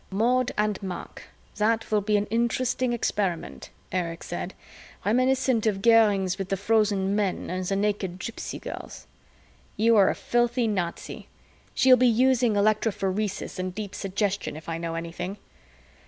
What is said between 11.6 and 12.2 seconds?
She'll be